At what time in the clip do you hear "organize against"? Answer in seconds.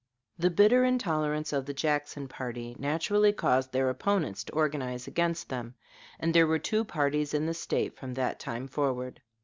4.53-5.47